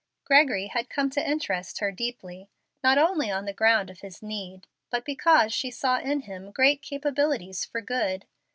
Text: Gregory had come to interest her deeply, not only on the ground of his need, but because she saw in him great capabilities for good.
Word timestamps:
Gregory 0.25 0.65
had 0.65 0.89
come 0.89 1.11
to 1.11 1.23
interest 1.29 1.77
her 1.77 1.91
deeply, 1.91 2.49
not 2.83 2.97
only 2.97 3.29
on 3.29 3.45
the 3.45 3.53
ground 3.53 3.87
of 3.87 3.99
his 3.99 4.23
need, 4.23 4.65
but 4.89 5.05
because 5.05 5.53
she 5.53 5.69
saw 5.69 5.99
in 5.99 6.21
him 6.21 6.49
great 6.49 6.81
capabilities 6.81 7.63
for 7.63 7.81
good. 7.81 8.25